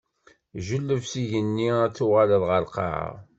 Jelleb 0.67 1.03
s 1.11 1.13
igenni, 1.21 1.69
ad 1.83 1.89
d-tuɣaleḍ 1.91 2.43
ɣeṛ 2.49 2.61
lqaɛa. 2.65 3.09